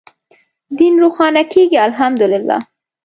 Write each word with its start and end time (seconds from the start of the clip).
دین 0.77 0.93
روښانه 1.03 1.43
کېږي 1.51 1.77
الحمد 1.87 2.21
لله. 2.31 2.57